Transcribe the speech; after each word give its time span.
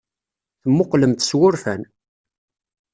Temmuqqlem-tt 0.61 1.27
s 1.29 1.31
wurfan. 1.37 1.81